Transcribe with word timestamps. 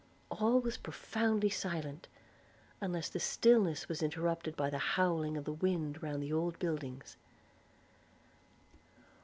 All 0.31 0.59
was 0.59 0.77
profoundly 0.77 1.51
silent, 1.51 2.07
unless 2.81 3.07
the 3.07 3.19
stillness 3.19 3.87
was 3.87 4.01
interrupted 4.01 4.55
by 4.55 4.71
the 4.71 4.79
howling 4.97 5.37
of 5.37 5.45
the 5.45 5.53
wind 5.53 6.01
round 6.01 6.23
the 6.23 6.33
old 6.33 6.57
buildings. 6.57 7.17